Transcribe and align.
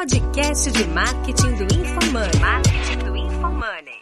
podcast 0.00 0.70
de 0.70 0.84
marketing 0.84 1.56
do 1.56 1.64
InfoMoney. 1.64 2.40
Marketing 2.40 2.98
do 3.04 3.14
InfoMoney. 3.14 4.00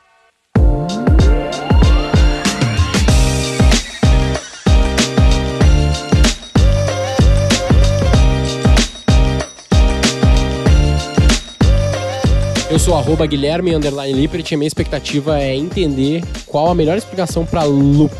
Eu 12.70 12.78
sou 12.78 12.96
arroba 12.96 13.26
Guilherme 13.26 13.74
Lippert 14.12 14.48
e 14.52 14.54
a 14.54 14.56
minha 14.56 14.68
expectativa 14.68 15.40
é 15.40 15.56
entender 15.56 16.22
qual 16.46 16.68
a 16.68 16.76
melhor 16.76 16.96
explicação 16.96 17.44
para 17.44 17.64
loop. 17.64 18.14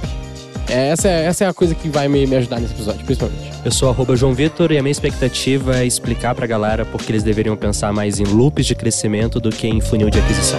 É, 0.71 0.89
essa, 0.91 1.09
é, 1.09 1.25
essa 1.25 1.45
é 1.45 1.49
a 1.49 1.54
coisa 1.54 1.75
que 1.75 1.89
vai 1.89 2.08
me, 2.08 2.27
me 2.27 2.36
ajudar 2.36 2.61
nesse 2.61 2.75
episódio, 2.75 3.04
principalmente. 3.04 3.50
Eu 3.64 3.72
sou 3.72 3.89
arroba 3.89 4.14
João 4.14 4.35
Vitor 4.35 4.71
e 4.71 4.79
a 4.79 4.82
minha 4.82 4.93
expectativa 4.93 5.79
é 5.79 5.86
explicar 5.86 6.35
pra 6.35 6.46
galera 6.46 6.85
porque 6.85 7.11
eles 7.11 7.22
deveriam 7.22 7.57
pensar 7.57 7.93
mais 7.93 8.21
em 8.21 8.25
loops 8.25 8.67
de 8.67 8.75
crescimento 8.75 9.41
do 9.41 9.49
que 9.49 9.67
em 9.67 9.81
funil 9.81 10.11
de 10.11 10.18
aquisição. 10.18 10.58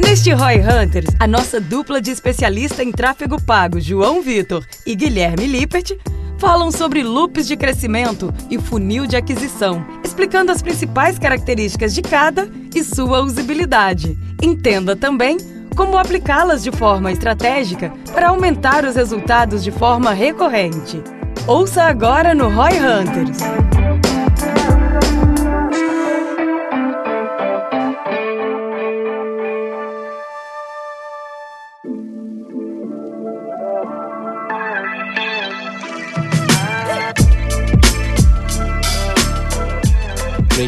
Neste 0.00 0.32
Roy 0.32 0.56
Hunters, 0.60 1.14
a 1.18 1.26
nossa 1.26 1.60
dupla 1.60 2.00
de 2.00 2.10
especialista 2.10 2.82
em 2.82 2.90
tráfego 2.90 3.40
pago, 3.40 3.80
João 3.80 4.22
Vitor 4.22 4.64
e 4.84 4.94
Guilherme 4.94 5.46
Lippert, 5.46 5.96
falam 6.42 6.72
sobre 6.72 7.04
loops 7.04 7.46
de 7.46 7.56
crescimento 7.56 8.34
e 8.50 8.58
funil 8.58 9.06
de 9.06 9.14
aquisição, 9.14 9.86
explicando 10.02 10.50
as 10.50 10.60
principais 10.60 11.16
características 11.16 11.94
de 11.94 12.02
cada 12.02 12.50
e 12.74 12.82
sua 12.82 13.22
usabilidade. 13.22 14.18
Entenda 14.42 14.96
também 14.96 15.36
como 15.76 15.96
aplicá-las 15.96 16.64
de 16.64 16.72
forma 16.72 17.12
estratégica 17.12 17.92
para 18.12 18.30
aumentar 18.30 18.84
os 18.84 18.96
resultados 18.96 19.62
de 19.62 19.70
forma 19.70 20.12
recorrente. 20.12 21.00
Ouça 21.46 21.84
agora 21.84 22.34
no 22.34 22.48
Roy 22.48 22.72
Hunters. 22.72 23.71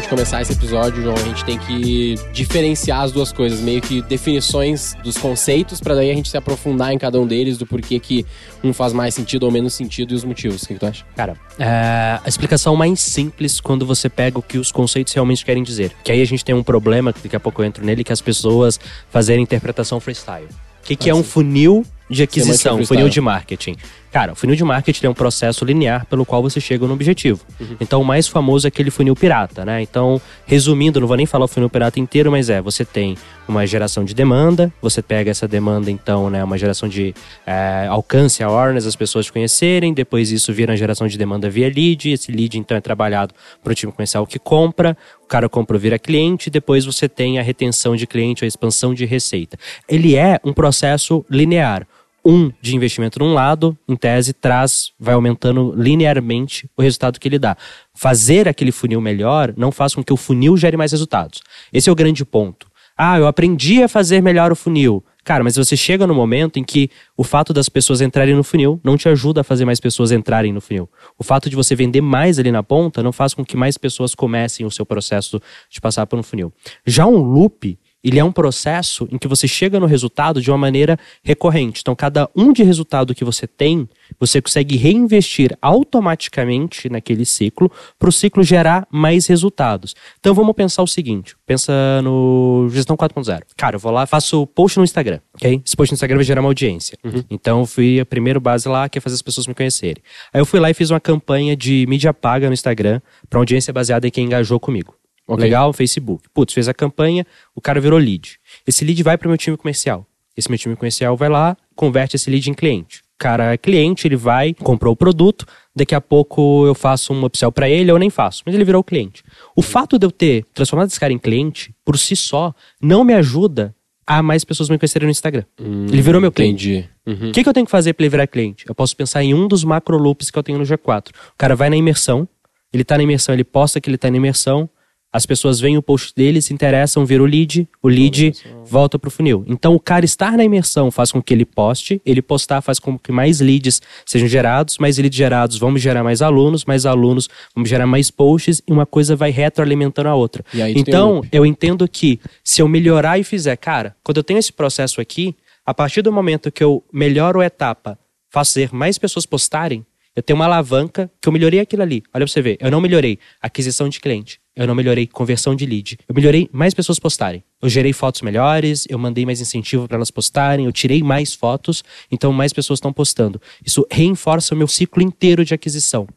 Gente 0.05 0.09
começar 0.09 0.41
esse 0.41 0.53
episódio, 0.53 1.01
João, 1.01 1.15
a 1.15 1.23
gente 1.23 1.43
tem 1.43 1.57
que 1.57 2.13
diferenciar 2.31 3.01
as 3.01 3.11
duas 3.11 3.31
coisas, 3.31 3.59
meio 3.59 3.81
que 3.81 4.03
definições 4.03 4.93
dos 5.03 5.17
conceitos, 5.17 5.79
para 5.81 5.95
daí 5.95 6.11
a 6.11 6.13
gente 6.13 6.29
se 6.29 6.37
aprofundar 6.37 6.93
em 6.93 6.97
cada 6.97 7.19
um 7.19 7.25
deles, 7.25 7.57
do 7.57 7.65
porquê 7.65 7.99
que 7.99 8.23
um 8.63 8.71
faz 8.71 8.93
mais 8.93 9.15
sentido 9.15 9.43
ou 9.43 9.51
menos 9.51 9.73
sentido 9.73 10.13
e 10.13 10.15
os 10.15 10.23
motivos. 10.23 10.61
O 10.61 10.67
que, 10.67 10.73
que 10.75 10.79
tu 10.79 10.85
acha? 10.85 11.03
Cara, 11.15 11.35
é, 11.57 12.19
a 12.23 12.27
explicação 12.27 12.75
mais 12.75 12.99
simples 12.99 13.59
quando 13.59 13.83
você 13.85 14.07
pega 14.07 14.37
o 14.37 14.43
que 14.43 14.59
os 14.59 14.71
conceitos 14.71 15.11
realmente 15.11 15.43
querem 15.43 15.63
dizer. 15.63 15.91
Que 16.03 16.11
aí 16.11 16.21
a 16.21 16.25
gente 16.25 16.45
tem 16.45 16.53
um 16.53 16.63
problema, 16.63 17.11
que 17.11 17.21
daqui 17.21 17.35
a 17.35 17.39
pouco 17.39 17.61
eu 17.61 17.65
entro 17.65 17.83
nele, 17.83 18.03
que 18.03 18.11
é 18.11 18.13
as 18.13 18.21
pessoas 18.21 18.79
fazerem 19.09 19.41
interpretação 19.41 19.99
freestyle. 19.99 20.45
O 20.83 20.85
que, 20.87 20.95
que 20.95 21.09
Ah, 21.09 21.13
é 21.13 21.15
um 21.15 21.23
sim. 21.23 21.29
funil 21.29 21.85
de 22.07 22.21
aquisição, 22.21 22.73
um 22.73 22.75
freestyle. 22.77 22.99
funil 22.99 23.09
de 23.09 23.19
marketing? 23.21 23.75
Cara, 24.15 24.31
o 24.31 24.35
funil 24.35 24.55
de 24.55 24.63
marketing 24.63 25.07
é 25.07 25.09
um 25.09 25.13
processo 25.13 25.65
linear 25.65 26.05
pelo 26.05 26.25
qual 26.25 26.41
você 26.41 26.61
chega 26.61 26.87
no 26.87 26.93
objetivo. 26.93 27.41
Então, 27.81 28.01
o 28.01 28.05
mais 28.05 28.29
famoso 28.29 28.65
é 28.65 28.69
aquele 28.69 28.89
funil 28.89 29.13
pirata, 29.13 29.65
né? 29.65 29.81
Então, 29.81 30.21
resumindo, 30.45 31.01
não 31.01 31.07
vou 31.07 31.17
nem 31.17 31.25
falar 31.25 31.43
o 31.43 31.47
funil 31.49 31.69
pirata 31.69 31.99
inteiro, 31.99 32.31
mas 32.31 32.49
é, 32.49 32.61
você 32.61 32.85
tem 32.85 33.17
uma 33.45 33.67
geração 33.67 34.05
de 34.05 34.13
demanda, 34.13 34.71
você 34.81 35.01
pega 35.01 35.29
essa 35.29 35.49
demanda, 35.49 35.91
então, 35.91 36.29
né, 36.29 36.41
uma 36.41 36.57
geração 36.57 36.87
de 36.87 37.13
é, 37.45 37.87
alcance, 37.89 38.41
awareness, 38.41 38.85
as 38.85 38.95
pessoas 38.95 39.25
te 39.25 39.33
conhecerem, 39.33 39.93
depois 39.93 40.31
isso 40.31 40.53
vira 40.53 40.71
uma 40.71 40.77
geração 40.77 41.07
de 41.07 41.17
demanda 41.17 41.49
via 41.49 41.67
lead, 41.67 42.09
esse 42.09 42.31
lead, 42.31 42.57
então, 42.57 42.77
é 42.77 42.79
trabalhado 42.79 43.35
para 43.61 43.73
o 43.73 43.75
time 43.75 43.91
comercial 43.91 44.25
que 44.25 44.39
compra, 44.39 44.95
o 45.25 45.27
cara 45.27 45.49
compra 45.49 45.77
vira 45.77 45.99
cliente, 45.99 46.49
depois 46.49 46.85
você 46.85 47.09
tem 47.09 47.37
a 47.37 47.41
retenção 47.41 47.97
de 47.97 48.07
cliente, 48.07 48.45
a 48.45 48.47
expansão 48.47 48.93
de 48.93 49.03
receita. 49.03 49.57
Ele 49.89 50.15
é 50.15 50.39
um 50.41 50.53
processo 50.53 51.25
linear 51.29 51.85
um 52.25 52.51
de 52.59 52.75
investimento 52.75 53.19
num 53.19 53.33
lado, 53.33 53.77
em 53.87 53.95
tese, 53.95 54.33
traz, 54.33 54.91
vai 54.99 55.13
aumentando 55.13 55.73
linearmente 55.77 56.69
o 56.75 56.81
resultado 56.81 57.19
que 57.19 57.27
ele 57.27 57.37
dá. 57.37 57.55
Fazer 57.93 58.47
aquele 58.47 58.71
funil 58.71 58.99
melhor 58.99 59.53
não 59.55 59.71
faz 59.71 59.93
com 59.93 60.03
que 60.03 60.11
o 60.11 60.17
funil 60.17 60.57
gere 60.57 60.75
mais 60.75 60.91
resultados. 60.91 61.41
Esse 61.71 61.89
é 61.89 61.91
o 61.91 61.95
grande 61.95 62.25
ponto. 62.25 62.67
Ah, 62.97 63.19
eu 63.19 63.27
aprendi 63.27 63.83
a 63.83 63.89
fazer 63.89 64.21
melhor 64.21 64.51
o 64.51 64.55
funil. 64.55 65.03
Cara, 65.25 65.43
mas 65.43 65.55
você 65.55 65.75
chega 65.75 66.05
no 66.05 66.13
momento 66.13 66.59
em 66.59 66.63
que 66.63 66.89
o 67.17 67.23
fato 67.23 67.51
das 67.51 67.67
pessoas 67.67 67.99
entrarem 67.99 68.35
no 68.35 68.43
funil 68.43 68.79
não 68.83 68.95
te 68.95 69.09
ajuda 69.09 69.41
a 69.41 69.43
fazer 69.43 69.65
mais 69.65 69.79
pessoas 69.79 70.11
entrarem 70.11 70.53
no 70.53 70.61
funil. 70.61 70.87
O 71.17 71.23
fato 71.23 71.49
de 71.49 71.55
você 71.55 71.75
vender 71.75 71.99
mais 71.99 72.37
ali 72.37 72.51
na 72.51 72.61
ponta 72.61 73.01
não 73.01 73.11
faz 73.11 73.33
com 73.33 73.43
que 73.43 73.57
mais 73.57 73.75
pessoas 73.75 74.13
comecem 74.13 74.65
o 74.65 74.71
seu 74.71 74.85
processo 74.85 75.41
de 75.69 75.81
passar 75.81 76.05
por 76.05 76.17
um 76.17 76.23
funil. 76.23 76.53
Já 76.85 77.07
um 77.07 77.17
loop, 77.17 77.77
ele 78.05 78.19
é 78.19 78.23
um 78.23 78.31
processo 78.31 79.07
em 79.11 79.17
que 79.17 79.27
você 79.27 79.47
chega 79.47 79.79
no 79.79 79.87
resultado 79.87 80.39
de 80.39 80.51
uma 80.51 80.57
maneira 80.57 80.95
recorrente. 81.23 81.81
Então, 81.81 81.95
cada 81.95 82.29
um 82.35 82.53
de 82.53 82.61
resultado 82.61 83.15
que 83.15 83.25
você 83.25 83.47
tem, 83.47 83.89
você 84.19 84.39
consegue 84.39 84.77
reinvestir 84.77 85.57
automaticamente 85.59 86.87
naquele 86.87 87.25
ciclo 87.25 87.71
para 87.97 88.07
o 88.07 88.11
ciclo 88.11 88.43
gerar 88.43 88.87
mais 88.91 89.25
resultados. 89.25 89.95
Então, 90.19 90.35
vamos 90.35 90.53
pensar 90.53 90.83
o 90.83 90.87
seguinte: 90.87 91.35
pensa 91.47 91.73
no 92.03 92.67
gestão 92.71 92.95
4.0. 92.95 93.41
Cara, 93.57 93.77
eu 93.77 93.79
vou 93.79 93.91
lá, 93.91 94.05
faço 94.05 94.45
post 94.47 94.77
no 94.77 94.83
Instagram, 94.83 95.19
ok? 95.33 95.61
Esse 95.65 95.75
post 95.75 95.91
no 95.91 95.95
Instagram 95.95 96.17
vai 96.17 96.25
gerar 96.25 96.41
uma 96.41 96.49
audiência. 96.49 96.97
Então, 97.29 97.61
eu 97.61 97.65
fui 97.65 97.99
a 97.99 98.05
primeira 98.05 98.39
base 98.39 98.69
lá, 98.69 98.87
que 98.87 98.99
é 98.99 99.01
fazer 99.01 99.15
as 99.15 99.21
pessoas 99.23 99.47
me 99.47 99.55
conhecerem. 99.55 100.03
Aí, 100.31 100.39
eu 100.39 100.45
fui 100.45 100.59
lá 100.59 100.69
e 100.69 100.75
fiz 100.75 100.91
uma 100.91 100.99
campanha 100.99 101.55
de 101.55 101.85
mídia 101.87 102.13
paga 102.13 102.47
no 102.47 102.53
Instagram 102.53 103.01
para 103.29 103.39
audiência 103.39 103.73
baseada 103.73 104.07
em 104.07 104.11
quem 104.11 104.25
engajou 104.25 104.59
comigo. 104.59 104.93
Ok. 105.27 105.43
Legal, 105.43 105.73
Facebook. 105.73 106.27
Putz, 106.33 106.53
fez 106.53 106.67
a 106.67 106.73
campanha, 106.73 107.25
o 107.55 107.61
cara 107.61 107.79
virou 107.79 107.97
lead. 107.97 108.39
Esse 108.65 108.85
lead 108.85 109.01
vai 109.03 109.17
para 109.17 109.27
o 109.27 109.29
meu 109.29 109.37
time 109.37 109.57
comercial. 109.57 110.05
Esse 110.37 110.49
meu 110.49 110.57
time 110.57 110.75
comercial 110.75 111.15
vai 111.15 111.29
lá, 111.29 111.55
converte 111.75 112.15
esse 112.15 112.29
lead 112.29 112.49
em 112.49 112.53
cliente. 112.53 112.99
O 112.99 113.17
cara 113.17 113.53
é 113.53 113.57
cliente, 113.57 114.07
ele 114.07 114.17
vai, 114.17 114.53
comprou 114.53 114.93
o 114.93 114.95
produto, 114.95 115.45
daqui 115.73 115.95
a 115.95 116.01
pouco 116.01 116.65
eu 116.67 116.75
faço 116.75 117.13
um 117.13 117.23
upsell 117.23 117.51
para 117.51 117.69
ele 117.69 117.89
ou 117.91 117.97
nem 117.97 118.09
faço, 118.09 118.43
mas 118.45 118.53
ele 118.53 118.65
virou 118.65 118.83
cliente. 118.83 119.23
O 119.55 119.61
fato 119.61 119.97
de 119.97 120.05
eu 120.05 120.11
ter 120.11 120.43
transformado 120.53 120.89
esse 120.89 120.99
cara 120.99 121.13
em 121.13 121.17
cliente, 121.17 121.73
por 121.85 121.97
si 121.97 122.15
só, 122.15 122.53
não 122.81 123.05
me 123.05 123.13
ajuda 123.13 123.73
a 124.05 124.21
mais 124.21 124.43
pessoas 124.43 124.69
me 124.69 124.77
conhecerem 124.77 125.07
no 125.07 125.11
Instagram. 125.11 125.43
ele 125.57 126.01
virou 126.01 126.21
meu 126.21 126.31
cliente. 126.31 126.69
Entendi. 126.69 126.89
Uhum. 127.07 127.29
O 127.29 127.31
que, 127.31 127.41
que 127.41 127.49
eu 127.49 127.53
tenho 127.53 127.65
que 127.65 127.71
fazer 127.71 127.93
para 127.93 128.03
ele 128.03 128.09
virar 128.09 128.27
cliente? 128.27 128.65
Eu 128.67 128.75
posso 128.75 128.95
pensar 128.95 129.23
em 129.23 129.33
um 129.33 129.47
dos 129.47 129.63
macro 129.63 129.97
loops 129.97 130.29
que 130.29 130.37
eu 130.37 130.43
tenho 130.43 130.59
no 130.59 130.65
G4. 130.65 131.09
O 131.09 131.37
cara 131.37 131.55
vai 131.55 131.69
na 131.69 131.77
imersão, 131.77 132.27
ele 132.71 132.83
tá 132.83 132.97
na 132.97 133.03
imersão, 133.03 133.33
ele 133.33 133.43
posta 133.43 133.81
que 133.81 133.89
ele 133.89 133.97
tá 133.97 134.11
na 134.11 134.17
imersão, 134.17 134.69
as 135.15 135.25
pessoas 135.25 135.61
veem 135.61 135.77
o 135.77 135.81
post 135.81 136.13
dele, 136.13 136.41
se 136.41 136.53
interessam, 136.53 137.05
viram 137.05 137.23
o 137.23 137.27
lead, 137.27 137.65
o 137.81 137.87
lead 137.87 138.33
volta 138.65 138.99
pro 138.99 139.09
funil. 139.09 139.45
Então, 139.47 139.73
o 139.73 139.79
cara 139.79 140.03
estar 140.03 140.33
na 140.33 140.43
imersão 140.43 140.91
faz 140.91 141.09
com 141.09 141.21
que 141.21 141.33
ele 141.33 141.45
poste, 141.45 142.01
ele 142.05 142.21
postar 142.21 142.59
faz 142.59 142.79
com 142.79 142.99
que 142.99 143.13
mais 143.13 143.39
leads 143.39 143.81
sejam 144.05 144.27
gerados, 144.27 144.77
mais 144.77 144.97
leads 144.97 145.15
gerados 145.15 145.57
vão 145.57 145.77
gerar 145.77 146.03
mais 146.03 146.21
alunos, 146.21 146.65
mais 146.65 146.85
alunos 146.85 147.29
vão 147.55 147.65
gerar 147.65 147.87
mais 147.87 148.11
posts 148.11 148.61
e 148.67 148.73
uma 148.73 148.85
coisa 148.85 149.15
vai 149.15 149.31
retroalimentando 149.31 150.09
a 150.09 150.15
outra. 150.15 150.43
O 150.53 150.57
então, 150.77 151.21
eu 151.31 151.45
entendo 151.45 151.87
que 151.87 152.19
se 152.43 152.61
eu 152.61 152.67
melhorar 152.67 153.17
e 153.17 153.23
fizer, 153.23 153.55
cara, 153.55 153.95
quando 154.03 154.17
eu 154.17 154.23
tenho 154.23 154.39
esse 154.39 154.51
processo 154.51 154.99
aqui, 154.99 155.33
a 155.65 155.73
partir 155.73 156.01
do 156.01 156.11
momento 156.11 156.51
que 156.51 156.61
eu 156.63 156.83
melhoro 156.91 157.39
a 157.39 157.45
etapa, 157.45 157.97
fazer 158.29 158.73
mais 158.73 158.97
pessoas 158.97 159.25
postarem, 159.25 159.85
eu 160.15 160.23
tenho 160.23 160.37
uma 160.37 160.45
alavanca 160.45 161.11
que 161.21 161.27
eu 161.27 161.33
melhorei 161.33 161.59
aquilo 161.59 161.81
ali. 161.81 162.01
Olha 162.13 162.25
pra 162.25 162.27
você 162.27 162.41
ver, 162.41 162.57
eu 162.61 162.71
não 162.71 162.79
melhorei 162.79 163.19
aquisição 163.41 163.89
de 163.89 163.99
cliente, 163.99 164.39
eu 164.55 164.65
não 164.65 164.73
melhorei 164.73 165.05
conversão 165.05 165.55
de 165.55 165.65
lead, 165.65 165.97
eu 166.07 166.15
melhorei 166.15 166.49
mais 166.51 166.73
pessoas 166.73 166.97
postarem. 166.99 167.43
Eu 167.61 167.67
gerei 167.67 167.91
fotos 167.91 168.21
melhores, 168.21 168.85
eu 168.89 168.97
mandei 168.97 169.25
mais 169.25 169.41
incentivo 169.41 169.87
para 169.87 169.97
elas 169.97 170.11
postarem, 170.11 170.65
eu 170.65 170.71
tirei 170.71 171.03
mais 171.03 171.33
fotos, 171.33 171.83
então 172.11 172.31
mais 172.31 172.53
pessoas 172.53 172.77
estão 172.77 172.93
postando. 172.93 173.41
Isso 173.65 173.85
reforça 173.91 174.55
o 174.55 174.57
meu 174.57 174.67
ciclo 174.67 175.03
inteiro 175.03 175.43
de 175.43 175.53
aquisição. 175.53 176.07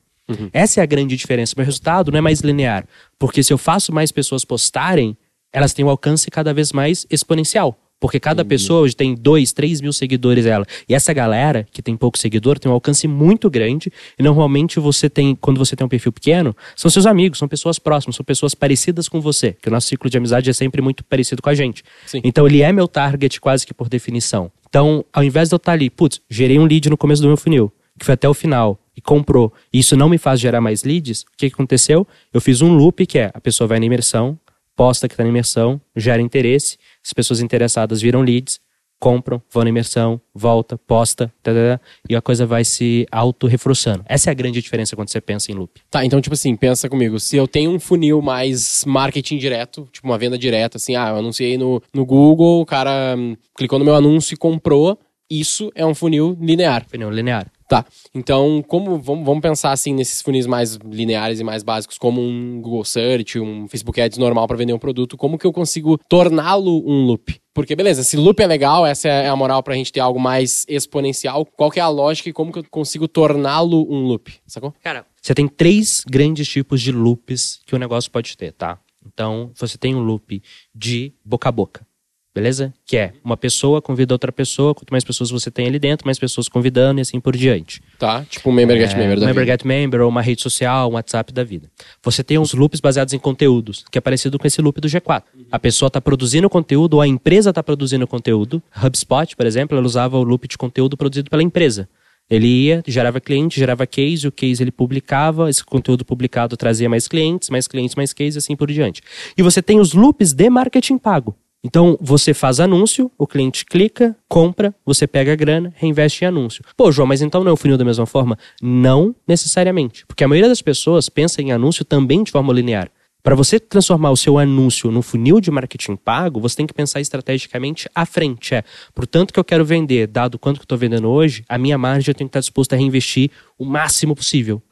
Essa 0.52 0.80
é 0.80 0.82
a 0.82 0.86
grande 0.86 1.16
diferença. 1.16 1.54
Meu 1.56 1.64
resultado 1.64 2.12
não 2.12 2.18
é 2.18 2.20
mais 2.20 2.40
linear, 2.40 2.86
porque 3.18 3.42
se 3.42 3.52
eu 3.52 3.58
faço 3.58 3.92
mais 3.92 4.12
pessoas 4.12 4.44
postarem, 4.44 5.16
elas 5.52 5.72
têm 5.72 5.84
um 5.84 5.88
alcance 5.88 6.30
cada 6.30 6.52
vez 6.52 6.72
mais 6.72 7.06
exponencial. 7.10 7.76
Porque 8.00 8.20
cada 8.20 8.44
pessoa 8.44 8.80
hoje 8.80 8.94
tem 8.94 9.14
2, 9.14 9.52
3 9.52 9.80
mil 9.80 9.92
seguidores 9.92 10.46
ela. 10.46 10.64
E 10.88 10.94
essa 10.94 11.12
galera 11.12 11.66
que 11.72 11.82
tem 11.82 11.96
pouco 11.96 12.16
seguidor 12.16 12.58
tem 12.58 12.70
um 12.70 12.74
alcance 12.74 13.08
muito 13.08 13.50
grande. 13.50 13.92
E 14.16 14.22
normalmente 14.22 14.78
você 14.78 15.10
tem, 15.10 15.34
quando 15.34 15.58
você 15.58 15.74
tem 15.74 15.84
um 15.84 15.88
perfil 15.88 16.12
pequeno, 16.12 16.56
são 16.76 16.90
seus 16.90 17.06
amigos, 17.06 17.38
são 17.38 17.48
pessoas 17.48 17.78
próximas, 17.78 18.14
são 18.14 18.24
pessoas 18.24 18.54
parecidas 18.54 19.08
com 19.08 19.20
você. 19.20 19.56
Que 19.60 19.68
o 19.68 19.72
nosso 19.72 19.88
ciclo 19.88 20.08
de 20.08 20.16
amizade 20.16 20.48
é 20.48 20.52
sempre 20.52 20.80
muito 20.80 21.02
parecido 21.04 21.42
com 21.42 21.50
a 21.50 21.54
gente. 21.54 21.82
Sim. 22.06 22.20
Então 22.22 22.46
ele 22.46 22.62
é 22.62 22.72
meu 22.72 22.86
target 22.86 23.40
quase 23.40 23.66
que 23.66 23.74
por 23.74 23.88
definição. 23.88 24.50
Então, 24.68 25.04
ao 25.12 25.24
invés 25.24 25.48
de 25.48 25.54
eu 25.54 25.56
estar 25.56 25.72
ali, 25.72 25.90
putz, 25.90 26.20
gerei 26.28 26.58
um 26.58 26.66
lead 26.66 26.88
no 26.90 26.96
começo 26.96 27.22
do 27.22 27.28
meu 27.28 27.36
funil, 27.36 27.72
que 27.98 28.04
foi 28.04 28.14
até 28.14 28.28
o 28.28 28.34
final, 28.34 28.78
e 28.96 29.00
comprou, 29.00 29.52
e 29.72 29.78
isso 29.78 29.96
não 29.96 30.08
me 30.08 30.18
faz 30.18 30.40
gerar 30.40 30.60
mais 30.60 30.84
leads, 30.84 31.22
o 31.22 31.26
que, 31.36 31.48
que 31.48 31.54
aconteceu? 31.54 32.06
Eu 32.32 32.40
fiz 32.40 32.60
um 32.60 32.74
loop 32.74 33.06
que 33.06 33.18
é, 33.18 33.30
a 33.32 33.40
pessoa 33.40 33.66
vai 33.66 33.78
na 33.78 33.86
imersão, 33.86 34.38
posta 34.78 35.08
que 35.08 35.14
está 35.14 35.24
na 35.24 35.30
imersão, 35.30 35.80
gera 35.96 36.22
interesse, 36.22 36.78
as 37.04 37.12
pessoas 37.12 37.40
interessadas 37.40 38.00
viram 38.00 38.22
leads, 38.22 38.60
compram, 39.00 39.42
vão 39.52 39.64
na 39.64 39.70
imersão, 39.70 40.20
volta, 40.32 40.78
posta, 40.78 41.32
tadadá, 41.42 41.80
e 42.08 42.14
a 42.14 42.22
coisa 42.22 42.46
vai 42.46 42.64
se 42.64 43.04
auto-reforçando. 43.10 44.04
Essa 44.06 44.30
é 44.30 44.32
a 44.32 44.34
grande 44.34 44.62
diferença 44.62 44.94
quando 44.94 45.08
você 45.08 45.20
pensa 45.20 45.50
em 45.50 45.56
loop. 45.56 45.80
Tá, 45.90 46.04
então, 46.04 46.20
tipo 46.20 46.34
assim, 46.34 46.54
pensa 46.54 46.88
comigo. 46.88 47.18
Se 47.18 47.36
eu 47.36 47.48
tenho 47.48 47.72
um 47.72 47.80
funil 47.80 48.22
mais 48.22 48.84
marketing 48.86 49.38
direto, 49.38 49.88
tipo 49.90 50.06
uma 50.06 50.16
venda 50.16 50.38
direta, 50.38 50.76
assim, 50.76 50.94
ah, 50.94 51.08
eu 51.08 51.16
anunciei 51.16 51.58
no, 51.58 51.82
no 51.92 52.06
Google, 52.06 52.60
o 52.60 52.66
cara 52.66 53.16
hum, 53.18 53.36
clicou 53.56 53.80
no 53.80 53.84
meu 53.84 53.96
anúncio 53.96 54.34
e 54.34 54.36
comprou, 54.36 54.96
isso 55.28 55.72
é 55.74 55.84
um 55.84 55.94
funil 55.94 56.38
linear. 56.40 56.86
Funil 56.88 57.10
linear. 57.10 57.50
Tá. 57.68 57.84
Então, 58.14 58.64
como 58.66 58.98
vamos, 58.98 59.26
vamos 59.26 59.42
pensar 59.42 59.72
assim 59.72 59.92
nesses 59.92 60.22
funis 60.22 60.46
mais 60.46 60.76
lineares 60.76 61.38
e 61.38 61.44
mais 61.44 61.62
básicos, 61.62 61.98
como 61.98 62.18
um 62.18 62.62
Google 62.62 62.82
Search, 62.82 63.38
um 63.38 63.68
Facebook 63.68 64.00
Ads 64.00 64.16
normal 64.16 64.48
para 64.48 64.56
vender 64.56 64.72
um 64.72 64.78
produto, 64.78 65.18
como 65.18 65.36
que 65.36 65.46
eu 65.46 65.52
consigo 65.52 65.98
torná-lo 66.08 66.82
um 66.90 67.04
loop? 67.04 67.38
Porque 67.52 67.76
beleza, 67.76 68.02
se 68.02 68.16
loop 68.16 68.40
é 68.40 68.46
legal, 68.46 68.86
essa 68.86 69.08
é 69.08 69.28
a 69.28 69.36
moral 69.36 69.62
pra 69.62 69.74
gente 69.74 69.92
ter 69.92 70.00
algo 70.00 70.18
mais 70.18 70.64
exponencial. 70.66 71.44
Qual 71.44 71.70
que 71.70 71.78
é 71.78 71.82
a 71.82 71.88
lógica 71.88 72.30
e 72.30 72.32
como 72.32 72.50
que 72.50 72.60
eu 72.60 72.64
consigo 72.70 73.06
torná-lo 73.06 73.86
um 73.92 74.06
loop? 74.06 74.32
Sacou? 74.46 74.72
Cara, 74.82 75.04
você 75.20 75.34
tem 75.34 75.46
três 75.46 76.02
grandes 76.08 76.48
tipos 76.48 76.80
de 76.80 76.90
loops 76.90 77.60
que 77.66 77.74
o 77.74 77.78
negócio 77.78 78.10
pode 78.10 78.34
ter, 78.34 78.52
tá? 78.52 78.78
Então, 79.06 79.50
você 79.54 79.76
tem 79.76 79.94
um 79.94 80.00
loop 80.00 80.42
de 80.74 81.12
boca 81.22 81.50
a 81.50 81.52
boca. 81.52 81.86
Beleza? 82.34 82.72
Que 82.86 82.96
é 82.96 83.12
uma 83.24 83.36
pessoa 83.36 83.82
convida 83.82 84.14
outra 84.14 84.30
pessoa, 84.30 84.74
quanto 84.74 84.90
mais 84.90 85.02
pessoas 85.02 85.30
você 85.30 85.50
tem 85.50 85.66
ali 85.66 85.78
dentro, 85.78 86.06
mais 86.06 86.18
pessoas 86.18 86.48
convidando 86.48 87.00
e 87.00 87.02
assim 87.02 87.18
por 87.18 87.36
diante. 87.36 87.80
Tá, 87.98 88.24
tipo 88.28 88.48
um 88.50 88.52
member 88.52 88.78
get 88.78 88.92
É, 88.92 88.96
member 88.96 89.18
da 89.18 89.26
member 89.26 89.44
vida. 89.44 89.52
get 89.52 89.64
member 89.64 90.02
ou 90.02 90.08
uma 90.08 90.22
rede 90.22 90.42
social, 90.42 90.90
um 90.90 90.94
WhatsApp 90.94 91.32
da 91.32 91.42
vida. 91.42 91.68
Você 92.02 92.22
tem 92.22 92.38
uns 92.38 92.54
loops 92.54 92.80
baseados 92.80 93.12
em 93.12 93.18
conteúdos, 93.18 93.84
que 93.90 93.98
é 93.98 94.00
parecido 94.00 94.38
com 94.38 94.46
esse 94.46 94.60
loop 94.60 94.80
do 94.80 94.88
G4. 94.88 95.22
A 95.50 95.58
pessoa 95.58 95.88
está 95.88 96.00
produzindo 96.00 96.48
conteúdo 96.48 96.94
ou 96.94 97.00
a 97.00 97.08
empresa 97.08 97.50
está 97.50 97.62
produzindo 97.62 98.06
conteúdo. 98.06 98.62
HubSpot, 98.84 99.34
por 99.34 99.46
exemplo, 99.46 99.76
ela 99.76 99.86
usava 99.86 100.16
o 100.16 100.22
loop 100.22 100.46
de 100.46 100.56
conteúdo 100.56 100.96
produzido 100.96 101.30
pela 101.30 101.42
empresa. 101.42 101.88
Ele 102.30 102.46
ia, 102.46 102.82
gerava 102.86 103.20
cliente, 103.20 103.58
gerava 103.58 103.86
case, 103.86 104.28
o 104.28 104.30
case 104.32 104.62
ele 104.62 104.70
publicava, 104.70 105.48
esse 105.48 105.64
conteúdo 105.64 106.04
publicado 106.04 106.58
trazia 106.58 106.88
mais 106.88 107.08
clientes, 107.08 107.48
mais 107.48 107.66
clientes, 107.66 107.96
mais 107.96 108.12
case 108.12 108.36
e 108.36 108.38
assim 108.38 108.54
por 108.54 108.70
diante. 108.70 109.00
E 109.36 109.42
você 109.42 109.62
tem 109.62 109.80
os 109.80 109.94
loops 109.94 110.34
de 110.34 110.50
marketing 110.50 110.98
pago. 110.98 111.34
Então, 111.68 111.98
você 112.00 112.32
faz 112.32 112.60
anúncio, 112.60 113.12
o 113.18 113.26
cliente 113.26 113.66
clica, 113.66 114.16
compra, 114.26 114.74
você 114.86 115.06
pega 115.06 115.34
a 115.34 115.36
grana, 115.36 115.70
reinveste 115.76 116.24
em 116.24 116.28
anúncio. 116.28 116.64
Pô, 116.74 116.90
João, 116.90 117.06
mas 117.06 117.20
então 117.20 117.44
não 117.44 117.50
é 117.50 117.52
o 117.52 117.58
funil 117.58 117.76
da 117.76 117.84
mesma 117.84 118.06
forma? 118.06 118.38
Não 118.62 119.14
necessariamente. 119.26 120.06
Porque 120.06 120.24
a 120.24 120.28
maioria 120.28 120.48
das 120.48 120.62
pessoas 120.62 121.10
pensa 121.10 121.42
em 121.42 121.52
anúncio 121.52 121.84
também 121.84 122.22
de 122.22 122.32
forma 122.32 122.54
linear. 122.54 122.90
Para 123.22 123.34
você 123.34 123.60
transformar 123.60 124.10
o 124.10 124.16
seu 124.16 124.38
anúncio 124.38 124.90
num 124.90 125.02
funil 125.02 125.42
de 125.42 125.50
marketing 125.50 125.96
pago, 125.96 126.40
você 126.40 126.56
tem 126.56 126.66
que 126.66 126.72
pensar 126.72 127.02
estrategicamente 127.02 127.86
à 127.94 128.06
frente. 128.06 128.54
É, 128.54 128.64
portanto 128.94 129.34
que 129.34 129.38
eu 129.38 129.44
quero 129.44 129.62
vender, 129.62 130.06
dado 130.06 130.38
quanto 130.38 130.56
que 130.56 130.62
eu 130.62 130.64
estou 130.64 130.78
vendendo 130.78 131.10
hoje, 131.10 131.44
a 131.46 131.58
minha 131.58 131.76
margem 131.76 132.10
eu 132.10 132.14
tenho 132.14 132.28
que 132.28 132.30
estar 132.30 132.40
disposto 132.40 132.72
a 132.72 132.76
reinvestir 132.76 133.30
o 133.58 133.66
máximo 133.66 134.16
possível. 134.16 134.62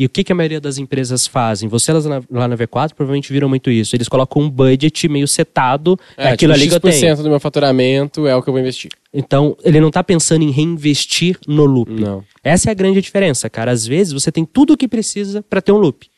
E 0.00 0.06
o 0.06 0.08
que, 0.08 0.24
que 0.24 0.32
a 0.32 0.34
maioria 0.34 0.62
das 0.62 0.78
empresas 0.78 1.26
fazem? 1.26 1.68
Você 1.68 1.92
lá 1.92 2.00
na, 2.00 2.22
lá 2.30 2.48
na 2.48 2.56
V4 2.56 2.94
provavelmente 2.94 3.30
viram 3.30 3.50
muito 3.50 3.70
isso. 3.70 3.94
Eles 3.94 4.08
colocam 4.08 4.40
um 4.40 4.48
budget 4.48 5.06
meio 5.10 5.28
setado, 5.28 5.94
é, 6.16 6.30
aquilo 6.30 6.54
tipo, 6.54 6.62
ali 6.62 6.70
que 6.70 6.74
eu 6.74 6.90
tenho. 6.90 7.16
Do 7.18 7.28
meu 7.28 7.38
faturamento 7.38 8.26
é 8.26 8.34
o 8.34 8.42
que 8.42 8.48
eu 8.48 8.52
vou 8.54 8.62
investir. 8.62 8.90
Então, 9.12 9.54
ele 9.62 9.78
não 9.78 9.90
tá 9.90 10.02
pensando 10.02 10.42
em 10.42 10.50
reinvestir 10.50 11.36
no 11.46 11.66
loop. 11.66 11.92
Não. 11.92 12.24
Essa 12.42 12.70
é 12.70 12.72
a 12.72 12.74
grande 12.74 13.02
diferença, 13.02 13.50
cara. 13.50 13.72
Às 13.72 13.86
vezes 13.86 14.14
você 14.14 14.32
tem 14.32 14.46
tudo 14.46 14.72
o 14.72 14.76
que 14.76 14.88
precisa 14.88 15.42
para 15.42 15.60
ter 15.60 15.70
um 15.70 15.76
loop. 15.76 16.08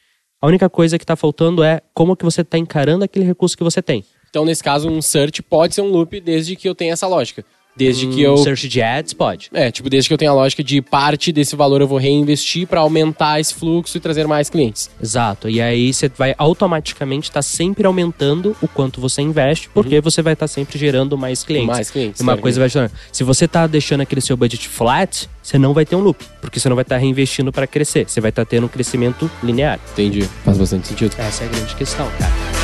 A 0.40 0.46
única 0.46 0.70
coisa 0.70 0.96
que 0.96 1.04
tá 1.04 1.16
faltando 1.16 1.64
é 1.64 1.80
como 1.92 2.14
que 2.14 2.24
você 2.24 2.44
tá 2.44 2.56
encarando 2.56 3.02
aquele 3.02 3.24
recurso 3.24 3.56
que 3.56 3.64
você 3.64 3.82
tem. 3.82 4.04
Então, 4.30 4.44
nesse 4.44 4.62
caso, 4.62 4.88
um 4.88 5.02
search 5.02 5.42
pode 5.42 5.74
ser 5.74 5.80
um 5.80 5.88
loop 5.88 6.20
desde 6.20 6.54
que 6.54 6.68
eu 6.68 6.74
tenha 6.76 6.92
essa 6.92 7.08
lógica. 7.08 7.44
Desde 7.76 8.06
que 8.06 8.20
eu. 8.20 8.34
Um 8.34 8.36
Search 8.38 8.68
de 8.68 8.82
ads 8.82 9.12
pode. 9.12 9.48
É, 9.52 9.70
tipo, 9.70 9.88
desde 9.88 10.08
que 10.08 10.14
eu 10.14 10.18
tenha 10.18 10.30
a 10.30 10.34
lógica 10.34 10.62
de 10.62 10.82
parte 10.82 11.32
desse 11.32 11.56
valor 11.56 11.80
eu 11.80 11.88
vou 11.88 11.98
reinvestir 11.98 12.66
para 12.66 12.80
aumentar 12.80 13.40
esse 13.40 13.54
fluxo 13.54 13.96
e 13.96 14.00
trazer 14.00 14.26
mais 14.26 14.50
clientes. 14.50 14.90
Exato. 15.02 15.48
E 15.48 15.60
aí 15.60 15.92
você 15.92 16.08
vai 16.08 16.34
automaticamente 16.36 17.28
estar 17.28 17.42
sempre 17.42 17.86
aumentando 17.86 18.56
o 18.60 18.68
quanto 18.68 19.00
você 19.00 19.22
investe, 19.22 19.68
porque 19.72 20.00
você 20.00 20.20
vai 20.22 20.34
estar 20.34 20.48
sempre 20.48 20.78
gerando 20.78 21.16
mais 21.16 21.42
clientes. 21.42 21.68
Uhum. 21.68 21.74
Mais 21.74 21.90
clientes, 21.90 22.20
E 22.20 22.22
uma 22.22 22.32
claro. 22.32 22.42
coisa 22.42 22.60
vai 22.60 22.68
gerando. 22.68 22.92
Se 23.10 23.24
você 23.24 23.48
tá 23.48 23.66
deixando 23.66 24.02
aquele 24.02 24.20
seu 24.20 24.36
budget 24.36 24.68
flat, 24.68 25.28
você 25.42 25.58
não 25.58 25.72
vai 25.72 25.84
ter 25.86 25.96
um 25.96 26.00
loop, 26.00 26.22
porque 26.40 26.60
você 26.60 26.68
não 26.68 26.76
vai 26.76 26.82
estar 26.82 26.98
reinvestindo 26.98 27.50
para 27.50 27.66
crescer. 27.66 28.04
Você 28.08 28.20
vai 28.20 28.28
estar 28.28 28.44
tendo 28.44 28.66
um 28.66 28.68
crescimento 28.68 29.30
linear. 29.42 29.80
Entendi. 29.92 30.22
Faz 30.44 30.58
bastante 30.58 30.88
sentido. 30.88 31.14
Essa 31.18 31.44
é 31.44 31.46
a 31.46 31.50
grande 31.50 31.74
questão, 31.74 32.08
cara. 32.18 32.61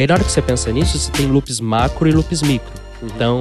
E 0.00 0.02
aí, 0.02 0.06
na 0.06 0.14
hora 0.14 0.24
que 0.24 0.32
você 0.32 0.40
pensa 0.40 0.72
nisso, 0.72 0.98
você 0.98 1.12
tem 1.12 1.26
loops 1.26 1.60
macro 1.60 2.08
e 2.08 2.12
loops 2.12 2.40
micro. 2.40 2.72
Então, 3.02 3.38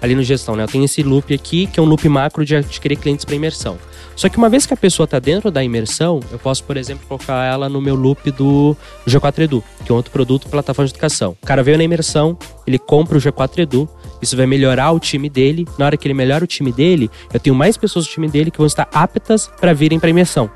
ali 0.00 0.12
no 0.12 0.22
gestão, 0.24 0.56
né? 0.56 0.64
Eu 0.64 0.66
tenho 0.66 0.84
esse 0.84 1.04
loop 1.04 1.32
aqui, 1.32 1.68
que 1.68 1.78
é 1.78 1.82
um 1.82 1.86
loop 1.86 2.08
macro 2.08 2.44
de 2.44 2.56
adquirir 2.56 2.96
clientes 2.96 3.24
para 3.24 3.36
imersão. 3.36 3.78
Só 4.16 4.28
que 4.28 4.36
uma 4.36 4.48
vez 4.48 4.66
que 4.66 4.74
a 4.74 4.76
pessoa 4.76 5.04
está 5.04 5.20
dentro 5.20 5.52
da 5.52 5.62
imersão, 5.62 6.18
eu 6.32 6.38
posso, 6.40 6.64
por 6.64 6.76
exemplo, 6.76 7.06
colocar 7.06 7.44
ela 7.44 7.68
no 7.68 7.80
meu 7.80 7.94
loop 7.94 8.28
do 8.32 8.76
G4 9.06 9.42
Edu, 9.44 9.62
que 9.84 9.92
é 9.92 9.94
um 9.94 9.98
outro 9.98 10.10
produto 10.10 10.48
plataforma 10.48 10.88
de 10.88 10.94
educação. 10.94 11.36
O 11.40 11.46
cara 11.46 11.62
veio 11.62 11.78
na 11.78 11.84
imersão, 11.84 12.36
ele 12.66 12.80
compra 12.80 13.16
o 13.16 13.20
G4 13.20 13.58
Edu, 13.60 13.88
isso 14.22 14.36
vai 14.36 14.46
melhorar 14.46 14.92
o 14.92 15.00
time 15.00 15.28
dele. 15.28 15.66
Na 15.76 15.86
hora 15.86 15.96
que 15.96 16.06
ele 16.06 16.14
melhora 16.14 16.44
o 16.44 16.46
time 16.46 16.72
dele, 16.72 17.10
eu 17.34 17.40
tenho 17.40 17.54
mais 17.54 17.76
pessoas 17.76 18.06
do 18.06 18.10
time 18.10 18.28
dele 18.28 18.50
que 18.50 18.58
vão 18.58 18.66
estar 18.66 18.88
aptas 18.94 19.50
para 19.60 19.72
virem 19.72 19.98
para 19.98 20.08
imersão. 20.08 20.48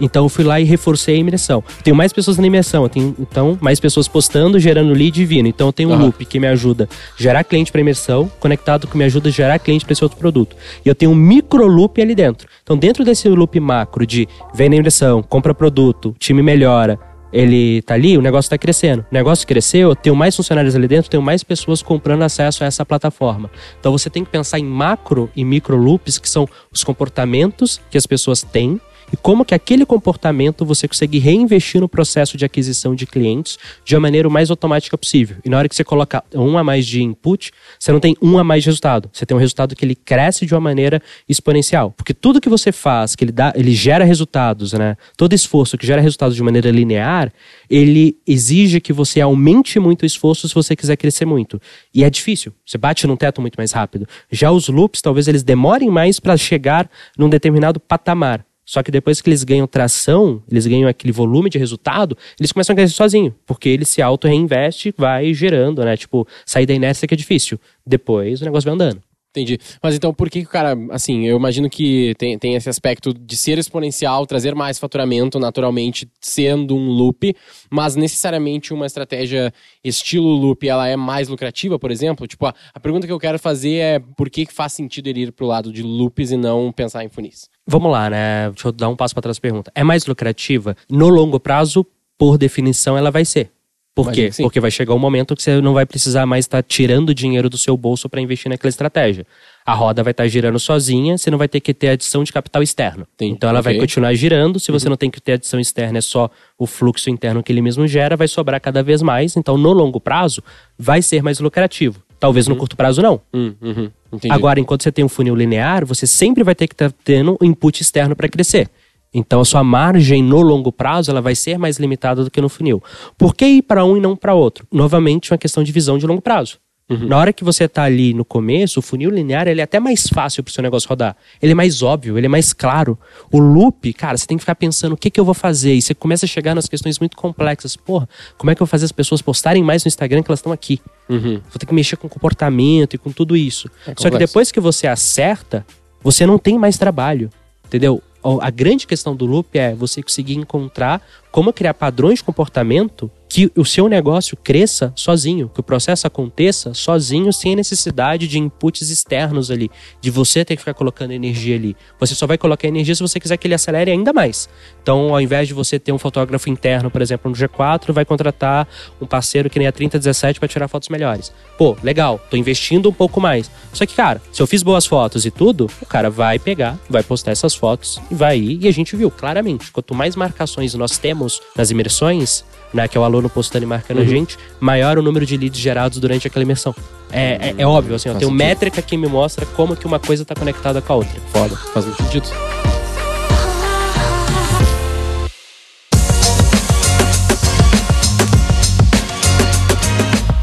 Então 0.00 0.24
eu 0.24 0.28
fui 0.28 0.44
lá 0.44 0.60
e 0.60 0.64
reforcei 0.64 1.14
a 1.14 1.18
imersão. 1.18 1.62
Eu 1.78 1.82
tenho 1.84 1.96
mais 1.96 2.12
pessoas 2.12 2.36
na 2.36 2.46
imersão, 2.46 2.82
eu 2.82 2.88
tenho 2.88 3.14
então 3.18 3.56
mais 3.60 3.78
pessoas 3.78 4.08
postando, 4.08 4.58
gerando 4.58 4.92
lead 4.92 5.20
e 5.20 5.24
vindo. 5.24 5.46
Então 5.46 5.68
eu 5.68 5.72
tenho 5.72 5.90
um 5.90 5.96
loop 5.96 6.24
que 6.24 6.40
me 6.40 6.48
ajuda 6.48 6.88
a 6.90 7.22
gerar 7.22 7.44
cliente 7.44 7.70
para 7.70 7.80
imersão, 7.80 8.30
conectado 8.40 8.86
com 8.86 8.98
me 8.98 9.04
ajuda 9.04 9.28
a 9.28 9.32
gerar 9.32 9.58
cliente 9.58 9.84
para 9.84 9.92
esse 9.92 10.02
outro 10.02 10.18
produto. 10.18 10.56
E 10.84 10.88
eu 10.88 10.94
tenho 10.94 11.12
um 11.12 11.14
micro 11.14 11.66
loop 11.66 12.00
ali 12.02 12.14
dentro. 12.14 12.48
Então 12.62 12.76
dentro 12.76 13.04
desse 13.04 13.28
loop 13.28 13.58
macro 13.60 14.06
de 14.06 14.28
vem 14.54 14.68
na 14.68 14.76
imersão, 14.76 15.22
compra 15.22 15.54
produto, 15.54 16.14
time 16.18 16.42
melhora, 16.42 16.98
ele 17.32 17.82
tá 17.82 17.94
ali, 17.94 18.16
o 18.16 18.22
negócio 18.22 18.50
tá 18.50 18.58
crescendo. 18.58 19.00
O 19.10 19.14
negócio 19.14 19.46
cresceu, 19.46 19.90
eu 19.90 19.96
tenho 19.96 20.16
mais 20.16 20.34
funcionários 20.34 20.74
ali 20.74 20.88
dentro, 20.88 21.10
tenho 21.10 21.22
mais 21.22 21.42
pessoas 21.42 21.82
comprando 21.82 22.22
acesso 22.22 22.64
a 22.64 22.66
essa 22.66 22.84
plataforma. 22.84 23.50
Então 23.78 23.92
você 23.92 24.08
tem 24.08 24.24
que 24.24 24.30
pensar 24.30 24.58
em 24.58 24.64
macro 24.64 25.30
e 25.34 25.44
micro 25.44 25.76
loops, 25.76 26.18
que 26.18 26.28
são 26.28 26.48
os 26.72 26.84
comportamentos 26.84 27.80
que 27.90 27.98
as 27.98 28.06
pessoas 28.06 28.42
têm 28.42 28.80
e 29.12 29.16
como 29.16 29.44
que 29.44 29.54
aquele 29.54 29.86
comportamento 29.86 30.64
você 30.64 30.88
consegue 30.88 31.18
reinvestir 31.18 31.80
no 31.80 31.88
processo 31.88 32.36
de 32.36 32.44
aquisição 32.44 32.94
de 32.94 33.06
clientes 33.06 33.58
de 33.84 33.94
uma 33.94 34.00
maneira 34.00 34.28
o 34.28 34.30
mais 34.30 34.50
automática 34.50 34.96
possível. 34.98 35.36
E 35.44 35.48
na 35.48 35.58
hora 35.58 35.68
que 35.68 35.76
você 35.76 35.84
coloca 35.84 36.22
um 36.34 36.58
a 36.58 36.64
mais 36.64 36.86
de 36.86 37.02
input, 37.02 37.52
você 37.78 37.92
não 37.92 38.00
tem 38.00 38.16
um 38.20 38.38
a 38.38 38.44
mais 38.44 38.62
de 38.62 38.68
resultado. 38.68 39.08
Você 39.12 39.24
tem 39.24 39.36
um 39.36 39.40
resultado 39.40 39.74
que 39.76 39.84
ele 39.84 39.94
cresce 39.94 40.46
de 40.46 40.54
uma 40.54 40.60
maneira 40.60 41.00
exponencial. 41.28 41.92
Porque 41.92 42.12
tudo 42.12 42.40
que 42.40 42.48
você 42.48 42.72
faz, 42.72 43.14
que 43.14 43.24
ele 43.24 43.32
dá, 43.32 43.52
ele 43.54 43.72
gera 43.72 44.04
resultados, 44.04 44.72
né? 44.72 44.96
Todo 45.16 45.32
esforço 45.32 45.78
que 45.78 45.86
gera 45.86 46.00
resultados 46.00 46.34
de 46.34 46.42
maneira 46.42 46.70
linear, 46.70 47.32
ele 47.70 48.16
exige 48.26 48.80
que 48.80 48.92
você 48.92 49.20
aumente 49.20 49.78
muito 49.78 50.02
o 50.02 50.06
esforço 50.06 50.48
se 50.48 50.54
você 50.54 50.74
quiser 50.74 50.96
crescer 50.96 51.24
muito. 51.24 51.60
E 51.94 52.04
é 52.04 52.10
difícil. 52.10 52.52
Você 52.64 52.78
bate 52.78 53.06
num 53.06 53.16
teto 53.16 53.40
muito 53.40 53.56
mais 53.56 53.72
rápido. 53.72 54.06
Já 54.30 54.50
os 54.50 54.68
loops, 54.68 55.00
talvez 55.00 55.28
eles 55.28 55.42
demorem 55.42 55.90
mais 55.90 56.18
para 56.18 56.36
chegar 56.36 56.90
num 57.16 57.28
determinado 57.28 57.78
patamar. 57.78 58.44
Só 58.66 58.82
que 58.82 58.90
depois 58.90 59.20
que 59.22 59.30
eles 59.30 59.44
ganham 59.44 59.66
tração, 59.66 60.42
eles 60.50 60.66
ganham 60.66 60.88
aquele 60.88 61.12
volume 61.12 61.48
de 61.48 61.56
resultado, 61.56 62.18
eles 62.38 62.50
começam 62.50 62.74
a 62.74 62.76
crescer 62.76 62.94
sozinho, 62.94 63.34
porque 63.46 63.68
ele 63.68 63.84
se 63.84 64.02
auto-reinveste, 64.02 64.92
vai 64.98 65.32
gerando, 65.32 65.84
né? 65.84 65.96
Tipo, 65.96 66.26
sair 66.44 66.66
da 66.66 66.74
inércia 66.74 67.06
que 67.06 67.14
é 67.14 67.16
difícil. 67.16 67.60
Depois 67.86 68.42
o 68.42 68.44
negócio 68.44 68.66
vai 68.66 68.74
andando. 68.74 69.00
Entendi. 69.36 69.58
Mas 69.82 69.94
então, 69.94 70.14
por 70.14 70.30
que 70.30 70.40
o 70.40 70.48
cara, 70.48 70.74
assim, 70.90 71.26
eu 71.26 71.36
imagino 71.36 71.68
que 71.68 72.14
tem, 72.16 72.38
tem 72.38 72.54
esse 72.54 72.70
aspecto 72.70 73.12
de 73.12 73.36
ser 73.36 73.58
exponencial, 73.58 74.24
trazer 74.24 74.54
mais 74.54 74.78
faturamento, 74.78 75.38
naturalmente, 75.38 76.08
sendo 76.18 76.74
um 76.74 76.88
loop, 76.88 77.36
mas 77.70 77.96
necessariamente 77.96 78.72
uma 78.72 78.86
estratégia 78.86 79.52
estilo 79.84 80.28
loop, 80.28 80.66
ela 80.66 80.88
é 80.88 80.96
mais 80.96 81.28
lucrativa, 81.28 81.78
por 81.78 81.90
exemplo? 81.90 82.26
Tipo, 82.26 82.46
a, 82.46 82.54
a 82.72 82.80
pergunta 82.80 83.06
que 83.06 83.12
eu 83.12 83.20
quero 83.20 83.38
fazer 83.38 83.74
é 83.74 83.98
por 83.98 84.30
que 84.30 84.46
que 84.46 84.54
faz 84.54 84.72
sentido 84.72 85.08
ele 85.08 85.24
ir 85.24 85.32
pro 85.32 85.46
lado 85.46 85.70
de 85.70 85.82
loops 85.82 86.30
e 86.30 86.36
não 86.38 86.72
pensar 86.72 87.04
em 87.04 87.10
funis? 87.10 87.50
Vamos 87.66 87.92
lá, 87.92 88.08
né? 88.08 88.50
Deixa 88.50 88.68
eu 88.68 88.72
dar 88.72 88.88
um 88.88 88.96
passo 88.96 89.14
para 89.14 89.22
trás 89.22 89.38
pergunta. 89.38 89.70
É 89.74 89.84
mais 89.84 90.06
lucrativa? 90.06 90.74
No 90.88 91.08
longo 91.08 91.38
prazo, 91.38 91.84
por 92.16 92.38
definição, 92.38 92.96
ela 92.96 93.10
vai 93.10 93.26
ser. 93.26 93.50
Por 93.96 94.12
quê? 94.12 94.26
que 94.26 94.32
sim. 94.32 94.42
Porque 94.42 94.60
vai 94.60 94.70
chegar 94.70 94.94
um 94.94 94.98
momento 94.98 95.34
que 95.34 95.42
você 95.42 95.58
não 95.58 95.72
vai 95.72 95.86
precisar 95.86 96.26
mais 96.26 96.44
estar 96.44 96.62
tirando 96.62 97.14
dinheiro 97.14 97.48
do 97.48 97.56
seu 97.56 97.74
bolso 97.78 98.10
para 98.10 98.20
investir 98.20 98.50
naquela 98.50 98.68
estratégia. 98.68 99.26
A 99.64 99.72
roda 99.72 100.02
vai 100.02 100.10
estar 100.10 100.28
girando 100.28 100.60
sozinha, 100.60 101.16
você 101.16 101.30
não 101.30 101.38
vai 101.38 101.48
ter 101.48 101.60
que 101.60 101.72
ter 101.72 101.88
adição 101.88 102.22
de 102.22 102.30
capital 102.30 102.62
externo. 102.62 103.06
Entendi. 103.14 103.32
Então 103.32 103.48
ela 103.48 103.62
vai 103.62 103.72
Ok. 103.72 103.78
Uhum. 103.80 103.86
continuar 103.86 104.14
girando. 104.14 104.60
Se 104.60 104.70
você 104.70 104.86
não 104.90 104.98
tem 104.98 105.10
que 105.10 105.18
ter 105.18 105.32
adição 105.32 105.58
externa, 105.58 105.96
é 105.96 106.02
só 106.02 106.30
o 106.58 106.66
fluxo 106.66 107.08
interno 107.08 107.42
que 107.42 107.50
ele 107.50 107.62
mesmo 107.62 107.88
gera, 107.88 108.16
vai 108.18 108.28
sobrar 108.28 108.60
cada 108.60 108.82
vez 108.82 109.00
mais. 109.00 109.34
Então, 109.34 109.56
no 109.56 109.72
longo 109.72 109.98
prazo, 109.98 110.42
vai 110.78 111.00
ser 111.00 111.22
mais 111.22 111.40
lucrativo. 111.40 112.02
Talvez 112.20 112.46
no 112.46 112.54
curto 112.56 112.76
prazo 112.76 113.00
não. 113.00 113.20
Hum, 113.32 113.54
uhum. 113.62 113.90
Agora, 114.30 114.60
enquanto 114.60 114.82
você 114.82 114.92
tem 114.92 115.04
um 115.04 115.08
funil 115.08 115.34
linear, 115.34 115.84
você 115.86 116.06
sempre 116.06 116.44
vai 116.44 116.54
ter 116.54 116.66
que 116.68 116.74
estar 116.74 116.92
tendo 117.02 117.36
um 117.40 117.44
input 117.46 117.82
externo 117.82 118.14
para 118.14 118.28
crescer. 118.28 118.68
Então, 119.18 119.40
a 119.40 119.44
sua 119.44 119.64
margem 119.64 120.22
no 120.22 120.42
longo 120.42 120.70
prazo 120.70 121.10
ela 121.10 121.22
vai 121.22 121.34
ser 121.34 121.58
mais 121.58 121.78
limitada 121.78 122.22
do 122.22 122.30
que 122.30 122.40
no 122.40 122.50
funil. 122.50 122.82
Por 123.16 123.34
que 123.34 123.46
ir 123.46 123.62
para 123.62 123.82
um 123.82 123.96
e 123.96 124.00
não 124.00 124.14
para 124.14 124.34
outro? 124.34 124.66
Novamente, 124.70 125.32
uma 125.32 125.38
questão 125.38 125.64
de 125.64 125.72
visão 125.72 125.96
de 125.96 126.06
longo 126.06 126.20
prazo. 126.20 126.58
Na 126.88 127.18
hora 127.18 127.32
que 127.32 127.42
você 127.42 127.64
está 127.64 127.82
ali 127.82 128.14
no 128.14 128.24
começo, 128.24 128.78
o 128.78 128.82
funil 128.82 129.10
linear 129.10 129.48
ele 129.48 129.60
é 129.60 129.64
até 129.64 129.80
mais 129.80 130.06
fácil 130.06 130.44
para 130.44 130.50
o 130.50 130.52
seu 130.52 130.62
negócio 130.62 130.88
rodar. 130.88 131.16
Ele 131.42 131.50
é 131.50 131.54
mais 131.54 131.82
óbvio, 131.82 132.16
ele 132.16 132.26
é 132.26 132.28
mais 132.28 132.52
claro. 132.52 132.96
O 133.32 133.40
loop, 133.40 133.92
cara, 133.94 134.16
você 134.16 134.24
tem 134.24 134.36
que 134.36 134.42
ficar 134.42 134.54
pensando 134.54 134.92
o 134.92 134.96
que, 134.96 135.10
que 135.10 135.18
eu 135.18 135.24
vou 135.24 135.34
fazer. 135.34 135.74
E 135.74 135.82
você 135.82 135.94
começa 135.94 136.26
a 136.26 136.28
chegar 136.28 136.54
nas 136.54 136.68
questões 136.68 137.00
muito 137.00 137.16
complexas. 137.16 137.76
Porra, 137.76 138.08
como 138.38 138.52
é 138.52 138.54
que 138.54 138.62
eu 138.62 138.66
vou 138.66 138.70
fazer 138.70 138.84
as 138.84 138.92
pessoas 138.92 139.20
postarem 139.20 139.64
mais 139.64 139.82
no 139.82 139.88
Instagram 139.88 140.22
que 140.22 140.30
elas 140.30 140.38
estão 140.38 140.52
aqui? 140.52 140.80
Uhum. 141.08 141.40
Vou 141.50 141.58
ter 141.58 141.66
que 141.66 141.74
mexer 141.74 141.96
com 141.96 142.08
comportamento 142.08 142.94
e 142.94 142.98
com 142.98 143.10
tudo 143.10 143.36
isso. 143.36 143.68
É 143.84 143.94
Só 143.96 144.08
que 144.08 144.18
depois 144.18 144.52
que 144.52 144.60
você 144.60 144.86
acerta, 144.86 145.66
você 146.00 146.24
não 146.24 146.38
tem 146.38 146.56
mais 146.56 146.78
trabalho. 146.78 147.30
Entendeu? 147.66 148.00
A 148.40 148.50
grande 148.50 148.86
questão 148.86 149.14
do 149.14 149.24
loop 149.24 149.56
é 149.56 149.74
você 149.74 150.02
conseguir 150.02 150.34
encontrar 150.34 151.00
como 151.30 151.52
criar 151.52 151.74
padrões 151.74 152.18
de 152.18 152.24
comportamento 152.24 153.10
que 153.36 153.52
o 153.54 153.66
seu 153.66 153.86
negócio 153.86 154.34
cresça 154.34 154.90
sozinho, 154.96 155.50
que 155.52 155.60
o 155.60 155.62
processo 155.62 156.06
aconteça 156.06 156.72
sozinho, 156.72 157.30
sem 157.34 157.52
a 157.52 157.56
necessidade 157.56 158.26
de 158.26 158.38
inputs 158.38 158.88
externos 158.88 159.50
ali, 159.50 159.70
de 160.00 160.10
você 160.10 160.42
ter 160.42 160.56
que 160.56 160.62
ficar 160.62 160.72
colocando 160.72 161.10
energia 161.10 161.54
ali. 161.54 161.76
Você 162.00 162.14
só 162.14 162.26
vai 162.26 162.38
colocar 162.38 162.66
energia 162.66 162.94
se 162.94 163.02
você 163.02 163.20
quiser 163.20 163.36
que 163.36 163.46
ele 163.46 163.52
acelere 163.52 163.90
ainda 163.90 164.10
mais. 164.10 164.48
Então, 164.82 165.12
ao 165.12 165.20
invés 165.20 165.46
de 165.48 165.52
você 165.52 165.78
ter 165.78 165.92
um 165.92 165.98
fotógrafo 165.98 166.48
interno, 166.48 166.90
por 166.90 167.02
exemplo, 167.02 167.30
no 167.30 167.36
G4, 167.36 167.92
vai 167.92 168.06
contratar 168.06 168.66
um 168.98 169.04
parceiro 169.04 169.50
que 169.50 169.58
nem 169.58 169.68
a 169.68 169.72
3017 169.72 170.40
para 170.40 170.48
tirar 170.48 170.66
fotos 170.66 170.88
melhores. 170.88 171.30
Pô, 171.58 171.76
legal, 171.82 172.18
tô 172.30 172.38
investindo 172.38 172.88
um 172.88 172.92
pouco 172.94 173.20
mais. 173.20 173.50
Só 173.70 173.84
que, 173.84 173.94
cara, 173.94 174.22
se 174.32 174.40
eu 174.40 174.46
fiz 174.46 174.62
boas 174.62 174.86
fotos 174.86 175.26
e 175.26 175.30
tudo, 175.30 175.70
o 175.82 175.84
cara 175.84 176.08
vai 176.08 176.38
pegar, 176.38 176.78
vai 176.88 177.02
postar 177.02 177.32
essas 177.32 177.54
fotos 177.54 178.00
e 178.10 178.14
vai 178.14 178.38
ir. 178.38 178.64
E 178.64 178.66
a 178.66 178.72
gente 178.72 178.96
viu 178.96 179.10
claramente, 179.10 179.70
quanto 179.70 179.94
mais 179.94 180.16
marcações 180.16 180.72
nós 180.72 180.96
temos 180.96 181.42
nas 181.54 181.70
imersões, 181.70 182.42
né, 182.76 182.86
que 182.86 182.96
é 182.96 183.00
o 183.00 183.04
aluno 183.04 183.28
postando 183.28 183.64
e 183.64 183.66
marcando 183.66 183.98
Uhum. 183.98 184.04
a 184.04 184.06
gente, 184.06 184.38
maior 184.60 184.98
o 184.98 185.02
número 185.02 185.24
de 185.26 185.36
leads 185.36 185.58
gerados 185.60 185.98
durante 185.98 186.26
aquela 186.26 186.42
imersão. 186.44 186.74
É, 187.10 187.50
é, 187.50 187.54
é 187.58 187.66
óbvio, 187.66 187.94
assim, 187.96 188.08
eu 188.08 188.14
tenho 188.16 188.30
sentido. 188.30 188.38
métrica 188.46 188.82
que 188.82 188.96
me 188.96 189.06
mostra 189.08 189.44
como 189.46 189.74
que 189.76 189.86
uma 189.86 189.98
coisa 189.98 190.24
tá 190.24 190.34
conectada 190.34 190.80
com 190.82 190.92
a 190.92 190.96
outra. 190.96 191.20
Foda, 191.32 191.56
faz 191.56 191.86
muito 191.86 192.02
sentido. 192.02 192.26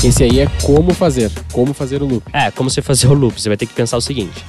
Esse 0.03 0.23
aí 0.23 0.41
é 0.41 0.47
como 0.63 0.93
fazer, 0.93 1.31
como 1.53 1.73
fazer 1.73 2.01
o 2.01 2.05
loop. 2.05 2.23
É, 2.33 2.51
como 2.51 2.69
você 2.69 2.81
fazer 2.81 3.07
o 3.07 3.13
loop, 3.13 3.39
você 3.39 3.47
vai 3.47 3.55
ter 3.57 3.65
que 3.65 3.73
pensar 3.73 3.95
o 3.97 4.01
seguinte: 4.01 4.43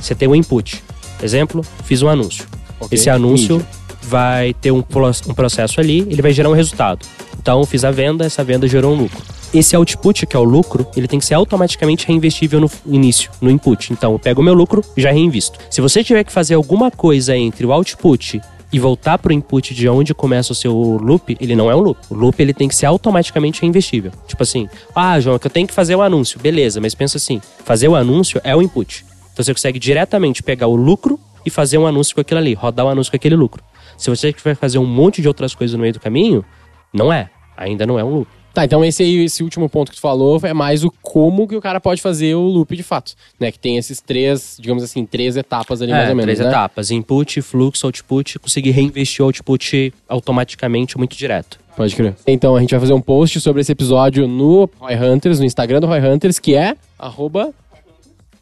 você 0.00 0.14
tem 0.14 0.28
um 0.28 0.34
input. 0.34 0.82
Exemplo, 1.22 1.64
fiz 1.84 2.02
um 2.02 2.08
anúncio. 2.08 2.44
Ok, 2.80 2.96
Esse 2.98 3.08
anúncio 3.08 3.56
mídia. 3.58 3.68
vai 4.02 4.52
ter 4.54 4.72
um, 4.72 4.78
um 4.80 5.34
processo 5.34 5.80
ali, 5.80 6.00
ele 6.10 6.20
vai 6.20 6.32
gerar 6.32 6.50
um 6.50 6.54
resultado. 6.54 7.06
Então, 7.46 7.64
fiz 7.64 7.84
a 7.84 7.92
venda, 7.92 8.26
essa 8.26 8.42
venda 8.42 8.66
gerou 8.66 8.92
um 8.92 9.02
lucro. 9.02 9.22
Esse 9.54 9.76
output, 9.76 10.26
que 10.26 10.34
é 10.34 10.38
o 10.40 10.42
lucro, 10.42 10.84
ele 10.96 11.06
tem 11.06 11.20
que 11.20 11.24
ser 11.24 11.34
automaticamente 11.34 12.04
reinvestível 12.04 12.58
no 12.58 12.68
início, 12.84 13.30
no 13.40 13.48
input. 13.48 13.92
Então, 13.92 14.14
eu 14.14 14.18
pego 14.18 14.40
o 14.40 14.44
meu 14.44 14.52
lucro 14.52 14.82
e 14.96 15.00
já 15.00 15.12
reinvisto. 15.12 15.56
Se 15.70 15.80
você 15.80 16.02
tiver 16.02 16.24
que 16.24 16.32
fazer 16.32 16.54
alguma 16.54 16.90
coisa 16.90 17.36
entre 17.36 17.64
o 17.64 17.70
output 17.70 18.40
e 18.72 18.80
voltar 18.80 19.16
pro 19.18 19.32
input 19.32 19.72
de 19.76 19.88
onde 19.88 20.12
começa 20.12 20.50
o 20.50 20.56
seu 20.56 20.74
loop, 21.00 21.36
ele 21.40 21.54
não 21.54 21.70
é 21.70 21.76
um 21.76 21.78
loop. 21.78 22.00
O 22.10 22.16
loop 22.16 22.42
ele 22.42 22.52
tem 22.52 22.66
que 22.66 22.74
ser 22.74 22.86
automaticamente 22.86 23.62
reinvestível. 23.62 24.10
Tipo 24.26 24.42
assim, 24.42 24.68
ah, 24.92 25.20
João, 25.20 25.38
que 25.38 25.46
eu 25.46 25.50
tenho 25.50 25.68
que 25.68 25.72
fazer 25.72 25.94
o 25.94 26.02
anúncio. 26.02 26.40
Beleza, 26.40 26.80
mas 26.80 26.96
pensa 26.96 27.16
assim, 27.16 27.40
fazer 27.64 27.86
o 27.86 27.94
anúncio 27.94 28.40
é 28.42 28.56
o 28.56 28.60
input. 28.60 29.06
Então 29.32 29.44
você 29.44 29.54
consegue 29.54 29.78
diretamente 29.78 30.42
pegar 30.42 30.66
o 30.66 30.74
lucro 30.74 31.16
e 31.46 31.50
fazer 31.50 31.78
um 31.78 31.86
anúncio 31.86 32.12
com 32.12 32.22
aquilo 32.22 32.40
ali, 32.40 32.54
rodar 32.54 32.86
um 32.86 32.88
anúncio 32.88 33.12
com 33.12 33.16
aquele 33.16 33.36
lucro. 33.36 33.62
Se 33.96 34.10
você 34.10 34.32
tiver 34.32 34.56
que 34.56 34.60
fazer 34.60 34.78
um 34.78 34.84
monte 34.84 35.22
de 35.22 35.28
outras 35.28 35.54
coisas 35.54 35.76
no 35.76 35.80
meio 35.80 35.92
do 35.92 36.00
caminho, 36.00 36.44
não 36.92 37.12
é. 37.12 37.30
Ainda 37.56 37.86
não 37.86 37.98
é 37.98 38.04
um 38.04 38.10
loop. 38.10 38.28
Tá, 38.56 38.64
então 38.64 38.82
esse 38.82 39.02
aí, 39.02 39.22
esse 39.22 39.42
último 39.42 39.68
ponto 39.68 39.90
que 39.90 39.98
tu 39.98 40.00
falou 40.00 40.40
é 40.42 40.54
mais 40.54 40.82
o 40.82 40.90
como 41.02 41.46
que 41.46 41.54
o 41.54 41.60
cara 41.60 41.78
pode 41.78 42.00
fazer 42.00 42.34
o 42.34 42.40
loop 42.40 42.74
de 42.74 42.82
fato, 42.82 43.12
né? 43.38 43.52
Que 43.52 43.58
tem 43.58 43.76
esses 43.76 44.00
três, 44.00 44.56
digamos 44.58 44.82
assim, 44.82 45.04
três 45.04 45.36
etapas 45.36 45.82
ali 45.82 45.92
mais 45.92 46.08
ou 46.08 46.16
menos, 46.16 46.24
três 46.24 46.38
né? 46.38 46.48
etapas. 46.48 46.90
Input, 46.90 47.42
fluxo, 47.42 47.84
output, 47.86 48.38
conseguir 48.38 48.70
reinvestir 48.70 49.22
o 49.22 49.26
output 49.26 49.92
automaticamente 50.08 50.96
muito 50.96 51.14
direto. 51.18 51.60
Pode 51.76 51.94
crer. 51.94 52.16
Então 52.26 52.56
a 52.56 52.60
gente 52.60 52.70
vai 52.70 52.80
fazer 52.80 52.94
um 52.94 53.00
post 53.00 53.38
sobre 53.42 53.60
esse 53.60 53.72
episódio 53.72 54.26
no 54.26 54.70
Roy 54.78 54.94
Hunters, 54.94 55.38
no 55.38 55.44
Instagram 55.44 55.80
do 55.80 55.86
Roy 55.86 56.00
Hunters, 56.00 56.38
que 56.38 56.54
é 56.54 56.74
arroba... 56.98 57.52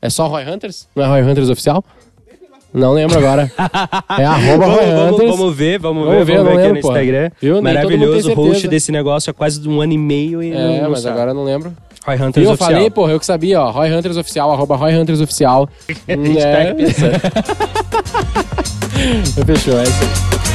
É 0.00 0.08
só 0.08 0.28
Roy 0.28 0.44
Hunters? 0.48 0.86
Não 0.94 1.02
é 1.02 1.08
Roy 1.08 1.22
Hunters 1.28 1.50
oficial? 1.50 1.84
Não 2.74 2.92
lembro 2.92 3.16
agora. 3.18 3.50
É 4.18 4.24
arroba 4.24 4.66
ver, 5.52 5.78
vamos, 5.78 6.04
Vamos 6.04 6.26
ver, 6.26 6.36
eu 6.36 6.44
não 6.44 6.54
lembro, 6.56 6.80
pô. 6.82 6.92
Viu? 6.92 7.02
Nem 7.02 7.30
todo 7.30 7.54
mundo 7.54 7.62
tem 7.62 7.62
Maravilhoso, 7.62 8.22
certeza. 8.28 8.48
host 8.48 8.68
desse 8.68 8.90
negócio 8.92 9.30
há 9.30 9.34
quase 9.34 9.66
um 9.68 9.80
ano 9.80 9.92
e 9.92 9.98
meio 9.98 10.42
e 10.42 10.52
É, 10.52 10.82
não 10.82 10.90
mas 10.90 11.00
sabe. 11.00 11.14
agora 11.14 11.30
eu 11.30 11.34
não 11.34 11.44
lembro. 11.44 11.72
Roy 12.06 12.16
E 12.16 12.22
Hunters 12.22 12.46
eu 12.46 12.52
oficial. 12.52 12.70
falei, 12.72 12.90
porra, 12.90 13.12
eu 13.12 13.20
que 13.20 13.24
sabia, 13.26 13.60
ó. 13.62 13.70
Roy 13.70 13.90
Hunters 13.92 14.16
oficial, 14.16 14.52
arroba 14.52 14.76
Roy 14.76 14.94
Hunters 14.94 15.20
oficial. 15.20 15.68
A 16.06 16.12
gente 16.12 16.34
tá 16.38 16.48
É. 16.48 16.70
aqui 16.70 16.84
pensando. 16.84 17.20
Fechou, 19.46 19.78
é 19.78 19.82
isso 19.84 19.92
aí. 20.02 20.53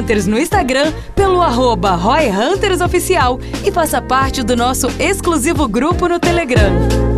Hunters 0.00 0.26
no 0.26 0.38
Instagram 0.38 0.92
pelo 1.14 1.42
arroba 1.42 1.90
Roy 1.90 2.30
Hunters 2.30 2.80
Oficial 2.80 3.38
e 3.62 3.70
faça 3.70 4.00
parte 4.00 4.42
do 4.42 4.56
nosso 4.56 4.88
exclusivo 4.98 5.68
grupo 5.68 6.08
no 6.08 6.18
Telegram. 6.18 7.09